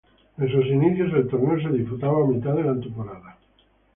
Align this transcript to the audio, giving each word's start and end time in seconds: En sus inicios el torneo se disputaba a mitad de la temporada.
En 0.39 0.49
sus 0.51 0.65
inicios 0.65 1.13
el 1.13 1.27
torneo 1.27 1.61
se 1.61 1.77
disputaba 1.77 2.23
a 2.23 2.27
mitad 2.27 2.55
de 2.55 2.63
la 2.63 2.73
temporada. 2.73 3.37